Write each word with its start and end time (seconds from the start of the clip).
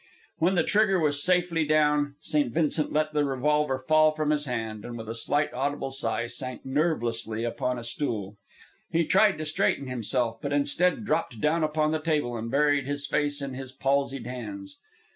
When 0.39 0.55
the 0.55 0.63
trigger 0.63 0.99
was 0.99 1.21
safely 1.21 1.63
down, 1.63 2.15
St. 2.21 2.51
Vincent 2.51 2.91
let 2.91 3.13
the 3.13 3.23
revolver 3.23 3.77
fall 3.87 4.09
from 4.09 4.31
his 4.31 4.45
hand, 4.45 4.83
and 4.83 4.97
with 4.97 5.07
a 5.07 5.13
slight 5.13 5.53
audible 5.53 5.91
sigh 5.91 6.25
sank 6.25 6.65
nervelessly 6.65 7.43
upon 7.43 7.77
a 7.77 7.83
stool. 7.83 8.35
He 8.89 9.05
tried 9.05 9.37
to 9.37 9.45
straighten 9.45 9.85
himself, 9.85 10.39
but 10.41 10.53
instead 10.53 11.05
dropped 11.05 11.39
down 11.39 11.63
upon 11.63 11.91
the 11.91 11.99
table 12.01 12.35
and 12.35 12.49
buried 12.49 12.87
his 12.87 13.05
face 13.05 13.43
in 13.43 13.53
his 13.53 13.71
palsied 13.71 14.25
hands. 14.25 14.79